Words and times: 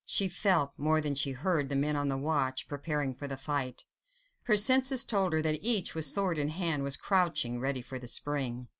She 0.03 0.27
felt, 0.29 0.73
more 0.79 0.99
than 0.99 1.13
she 1.13 1.31
heard, 1.33 1.69
the 1.69 1.75
men 1.75 1.95
on 1.95 2.07
the 2.09 2.17
watch 2.17 2.67
preparing 2.67 3.13
for 3.13 3.27
the 3.27 3.37
fight. 3.37 3.85
Her 4.45 4.57
senses 4.57 5.03
told 5.03 5.31
her 5.31 5.43
that 5.43 5.59
each, 5.63 5.93
with 5.93 6.05
sword 6.05 6.39
in 6.39 6.49
hand, 6.49 6.81
was 6.81 6.97
crouching, 6.97 7.59
ready 7.59 7.83
for 7.83 7.99
the 7.99 8.07
spring. 8.07 8.67